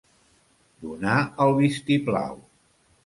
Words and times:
Donar 0.85 1.17
el 1.45 1.53
vistiplau. 1.59 2.41